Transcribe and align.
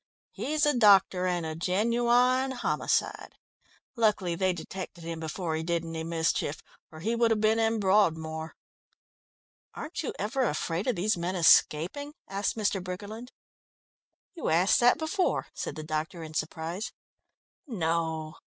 "He's 0.31 0.65
a 0.65 0.75
doctor 0.75 1.27
and 1.27 1.45
a 1.45 1.53
genuine 1.53 2.49
homicide. 2.53 3.35
Luckily 3.95 4.33
they 4.33 4.51
detected 4.51 5.03
him 5.03 5.19
before 5.19 5.55
he 5.55 5.61
did 5.61 5.85
any 5.85 6.03
mischief 6.03 6.59
or 6.91 7.01
he 7.01 7.15
would 7.15 7.29
have 7.29 7.39
been 7.39 7.59
in 7.59 7.79
Broadmoor." 7.79 8.55
"Aren't 9.75 10.01
you 10.01 10.11
ever 10.17 10.41
afraid 10.41 10.87
of 10.87 10.95
these 10.95 11.17
men 11.17 11.35
escaping?" 11.35 12.15
asked 12.27 12.57
Mr. 12.57 12.83
Briggerland. 12.83 13.31
"You 14.33 14.49
asked 14.49 14.79
that 14.79 14.97
before," 14.97 15.49
said 15.53 15.75
the 15.75 15.83
doctor 15.83 16.23
in 16.23 16.33
surprise. 16.33 16.91
"No. 17.67 18.37